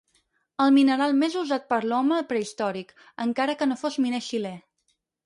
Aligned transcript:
El 0.63 0.71
mineral 0.77 1.11
més 1.23 1.35
usat 1.41 1.67
per 1.73 1.79
l'home 1.91 2.17
prehistòric, 2.31 2.95
encara 3.27 3.57
que 3.61 3.69
no 3.73 3.79
fos 3.83 3.99
miner 4.07 4.23
xilè. 4.31 4.57